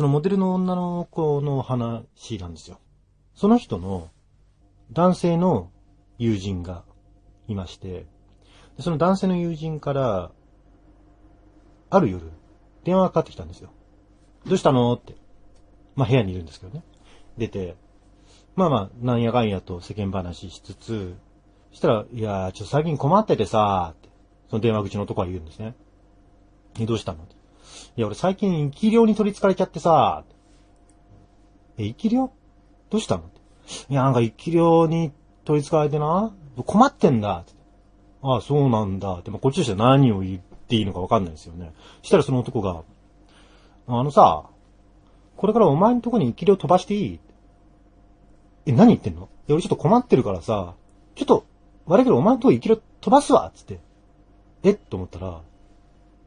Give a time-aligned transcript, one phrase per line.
[0.00, 2.80] そのモデルの女の子の話なんですよ。
[3.34, 4.08] その人の
[4.92, 5.70] 男性の
[6.16, 6.84] 友人が
[7.48, 8.06] いまして、
[8.78, 10.30] その男性の友人から、
[11.90, 12.30] ある夜、
[12.82, 13.68] 電話がかかってきたんですよ。
[14.46, 15.16] どうしたのって。
[15.96, 16.82] まあ部屋にいるんですけどね。
[17.36, 17.76] 出て、
[18.56, 21.14] まあまあ、なんやかんやと世間話しつつ、
[21.72, 24.08] そしたら、いやー、ちょっと最近困っててさーって、
[24.48, 25.74] その電話口の男は言うんですね。
[26.86, 27.39] どうしたのって
[27.96, 30.24] いや、俺最近生き量に取り憑かれちゃってさ。
[31.78, 32.32] え、生き量
[32.90, 33.24] どうしたの？
[33.88, 35.12] いや、なんか生き量に
[35.44, 36.34] 取り憑かれてな、
[36.66, 37.44] 困ってんだ。
[38.22, 39.14] ああ、そうなんだ。
[39.14, 41.72] って、まあ、こっちとしては何を言っていいのかわかんないですよね。
[42.02, 42.82] したらその男が、
[43.86, 44.44] あのさ、
[45.36, 47.20] これからお前のとこに生き量飛ばしていい？
[48.66, 49.22] え、何言ってんの？
[49.48, 50.74] いや、俺ちょっと困ってるからさ、
[51.14, 51.46] ちょっと、
[51.86, 53.80] 悪いけどお前のとこ生き量飛ばすわつって。
[54.62, 54.74] え？
[54.74, 55.40] と思ったら、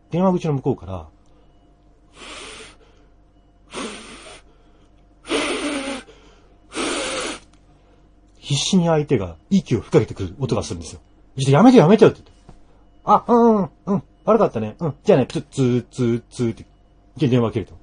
[0.10, 1.08] 電話口の向こうから、
[8.44, 11.00] 必死に相手が息を吹きかけてくる音がするんですよ。
[11.38, 12.62] ちょっとやめてやめてよって言って。
[13.06, 14.76] あ、うんうん、うん、悪かったね。
[14.80, 16.54] うん、じゃあね、ツッツーツーツーっ
[17.18, 17.74] て、電話切ると。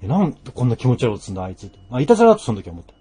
[0.00, 1.78] え、なんでこんな気持ち悪いことすんだ、あいつって。
[1.90, 2.94] まあ、いたずらだとその時は思った。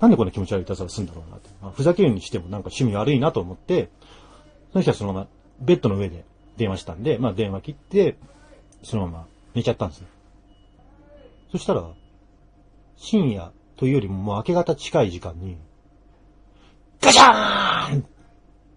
[0.00, 1.50] なんでこんな気持ち悪いいたずらすんだろうなって。
[1.60, 3.90] まあ、ふざけるにしてもなんか趣味悪いなと思って、
[4.72, 5.26] その人はそのまま
[5.60, 6.24] ベッドの上で
[6.56, 8.16] 電話したんで、まあ電話切って、
[8.82, 10.06] そのまま寝ちゃったんですよ。
[11.52, 11.84] そしたら、
[12.96, 15.56] 深夜というよりももう明け方近い時間に、
[17.00, 18.04] ガシャーンっ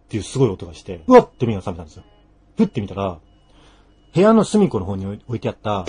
[0.07, 2.03] ていうすごい音がして、うわって目が覚めたんですよ。
[2.55, 3.19] ふってみたら、
[4.13, 5.85] 部屋の隅っこの方に置いてあった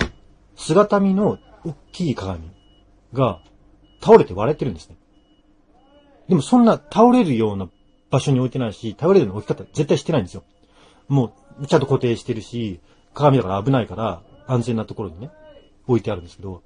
[0.57, 2.41] 姿見の大きい鏡
[3.13, 3.41] が
[4.01, 4.97] 倒れて割れてるんですね。
[6.29, 7.69] でもそんな倒れるような
[8.11, 10.45] 場所に置いてないし、倒れるような置き方絶対してないんですよ。
[11.09, 12.81] もう、ちゃんと固定してるし、
[13.13, 15.31] 鏡だから危ないから、安全なところにね、
[15.87, 16.63] 置いてあるんですけど、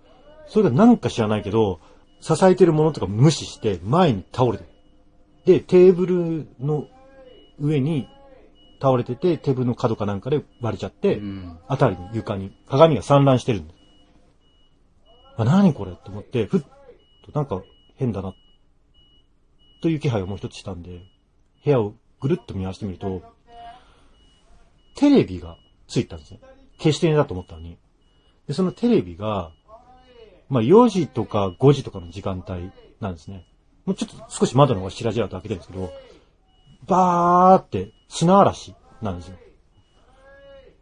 [0.47, 1.81] それがなんか知らないけど、
[2.21, 4.71] 支えてるものとか無視して、前に倒れてる。
[5.45, 6.89] で、テーブルの
[7.61, 8.09] 上に
[8.81, 11.59] 倒れてて、テーブルの角かなんかで割れちゃって、うん。
[11.69, 13.77] あたりに床に鏡が散乱してるんです。
[15.37, 16.67] あ、何これって思って、ふっと
[17.33, 17.63] なんか
[17.97, 18.35] 変だな。
[19.83, 21.03] という気配をもう一つしたんで、
[21.65, 23.23] 部屋をぐるっと見回してみると、
[24.97, 26.41] テレビがついたんですね。
[26.79, 27.79] 消してねだと思ったのに。
[28.49, 29.53] で、そのテレビが、
[30.49, 32.71] まあ4時とか5時とかの時間帯
[33.01, 33.47] なんですね。
[33.85, 35.91] もうちょっと少し窓の方がしらじらと開けてるんですけど、
[36.87, 39.37] バーって砂嵐なんですよ。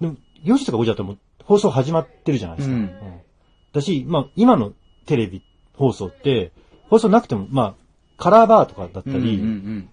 [0.00, 2.75] でも、4時とか5時だともう放送始まってるじゃないですか。
[2.75, 2.91] うん
[3.75, 4.72] だし、まあ、今の
[5.04, 5.42] テレビ
[5.75, 6.52] 放送って、
[6.88, 9.10] 放送なくても、まあ、カラーバーとかだった。
[9.10, 9.88] り、うん。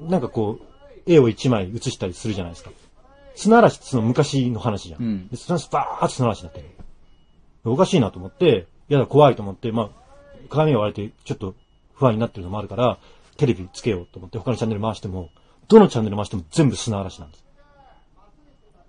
[0.00, 0.64] なんかこう、
[1.04, 2.70] 絵を一枚映したりするじゃないですか。
[3.34, 5.02] 砂嵐ってその昔の話じゃん。
[5.02, 6.66] うんで、砂嵐バーって砂嵐になってる。
[7.64, 9.88] おかしいなと思って、いやだ、怖いと思って、まあ、
[10.48, 11.54] 鏡が割れて、ちょっと
[11.94, 12.98] 不安になってるのもあるから、
[13.36, 15.30] テレビつけようと思って、他のチャンネル回しても、
[15.68, 17.44] どのチャンネル回しても全部砂嵐なんです。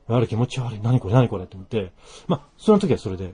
[0.10, 0.80] あれ気持ち悪い。
[0.82, 1.92] 何これ何これって思って、
[2.28, 3.34] まあ、その時はそれで、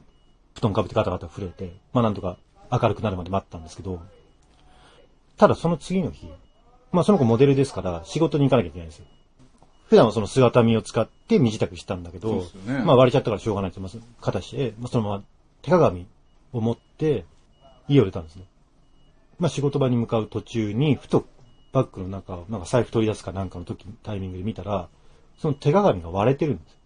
[0.53, 2.37] 布団かぶってガタガタ震えて、まあなんとか
[2.71, 4.01] 明るくなるまで待ったんですけど、
[5.37, 6.29] ただその次の日、
[6.91, 9.05] まあその子モデルですから仕事に行かなきゃいけないんですよ。
[9.87, 13.91] 普段はその姿見を使って身支度したんだけど、ねまあ割れちゃったからしょうがないって、まあ、
[14.21, 15.23] 形して、まあ、そのまま
[15.61, 16.07] 手鏡
[16.51, 17.25] を持って
[17.87, 18.45] 家を出たんですね。
[19.39, 21.25] まあ仕事場に向かう途中に、ふと
[21.71, 24.89] バッグの中を、なんか財布取り出すかなんかの時、タイミングで見たら、
[25.37, 26.77] その手鏡が割れてるんです。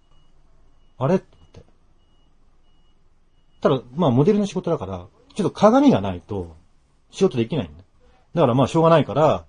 [0.97, 1.15] あれ？
[1.15, 1.61] って思って。
[3.61, 6.55] ただ、まあモデルの仕事だから、ちょっと鏡がないと
[7.09, 7.83] 仕事できないんだ。
[8.35, 9.45] だからまあしょうがないから、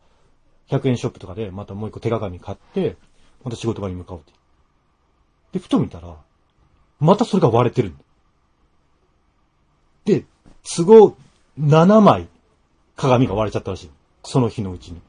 [0.69, 2.97] 100円ショップとかでまたもう一個手鏡買って、
[3.45, 4.33] また仕事場に向かおうって。
[5.53, 6.17] で、ふと見たら、
[7.01, 8.05] またそれが割れてるんだ。
[10.05, 10.25] で、
[10.77, 11.17] 都合
[11.59, 12.29] 7枚
[12.97, 13.91] 鏡が割れちゃったらしい。
[14.23, 15.01] その日のうちに。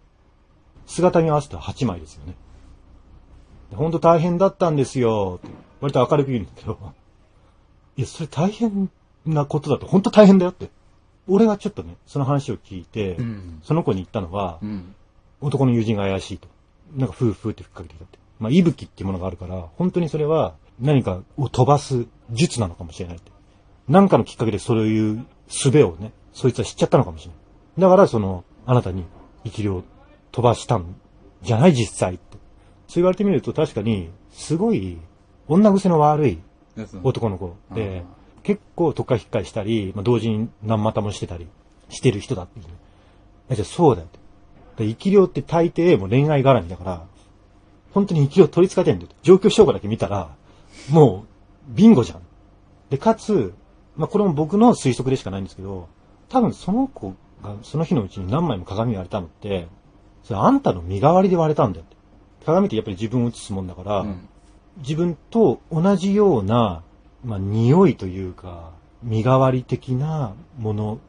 [0.85, 2.35] 姿に合わせたら8枚ですよね。
[3.71, 5.39] でほんと大変だったんですよ。
[5.81, 6.77] 割と明るく言うんだけど。
[7.97, 8.89] いや、それ大変
[9.25, 10.69] なことだと、本当大変だよって。
[11.27, 13.59] 俺はちょっとね、その話を聞いて、うん。
[13.63, 14.93] その子に言ったのは、うん。
[15.41, 16.47] 男の友人が怪しいと。
[16.95, 18.19] なんか、ふーふーって吹っかけてきたって。
[18.39, 23.31] まあ、息吹っていうものがあるから、本当にそれは何かを飛ばす術なのかもしれないって。
[23.87, 27.81] なんかのきっかけでそういう術をね、そいつは知っちゃったのかもしれない。
[27.81, 29.03] だから、その、あなたに
[29.43, 29.83] 生き量を
[30.31, 30.95] 飛ばしたん
[31.43, 32.37] じゃない実際って。
[32.87, 34.97] そう言われてみると確かに、すごい、
[35.47, 36.39] 女癖の悪い
[37.03, 38.03] 男の子で、
[38.43, 41.47] 結構とっかひっかいしたり、まあ、同時に何股もしてたり
[41.89, 42.71] してる人だっていうね。
[43.49, 44.09] えじゃあそうだよっ
[44.77, 44.83] て。
[44.83, 47.05] で生き量って大抵もう恋愛絡みだから、
[47.93, 49.11] 本当に生き量取り憑かれてんだよ。
[49.23, 50.29] 状況証拠だけ見たら、
[50.89, 51.25] も
[51.71, 52.21] う、ビンゴじゃん。
[52.89, 53.53] で、かつ、
[53.97, 55.87] まあこれも僕の推測でしかないんですけど、
[56.29, 59.67] 多分その子がその日のうちに何枚も鏡割れたのって、
[60.23, 61.95] それあんたの身代わりで割れたんだよって。
[62.45, 64.29] 鏡ってやっぱり自分を映すもんだから、うん
[64.77, 66.83] 自分と同じような、
[67.23, 68.71] まあ、匂いというか、
[69.03, 70.99] 身代わり的なもの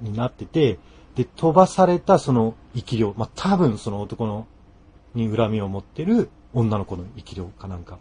[0.00, 0.78] になってて、
[1.14, 4.46] で、飛ばされたその生き量、まあ、多分その男の、
[5.14, 7.98] に恨みを持ってる女の子の生き量かなんか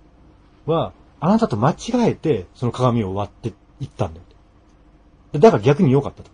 [0.65, 1.75] は、あなたと間違
[2.09, 4.25] えて、その鏡を割っていったんだよ。
[5.39, 6.29] だから逆に良かったと。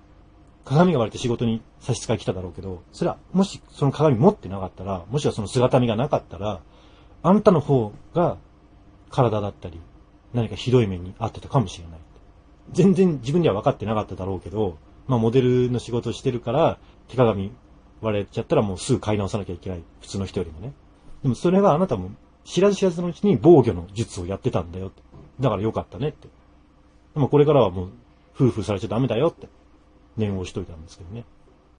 [0.65, 6.59] 鏡が割れて仕事に差し支え来ただろうけど、それは、もしその鏡持ってなかったら、もしくはその姿見がなかったら、
[7.23, 8.37] あんたの方が
[9.09, 9.79] 体だったり、
[10.33, 11.99] 何かひどい目に遭ってたかもしれない。
[12.73, 14.77] 全然自分には分かってなかっただろうけど、
[15.07, 16.77] まあモデルの仕事してるから、
[17.07, 17.53] 手鏡
[18.01, 19.83] 割れちゃったらもうすぐ買い直さなきゃいけない。
[20.01, 20.73] 普通の人よりもね。
[21.23, 22.11] でもそれがあなたも
[22.43, 24.91] 知らず知らずのうちに防御の術をやってたんだよ。
[25.39, 26.27] だからよかったねって。
[27.17, 27.89] でもこれからはもう
[28.35, 29.47] 夫婦されちゃダメだよって
[30.17, 31.25] 念を押しといたんですけどね。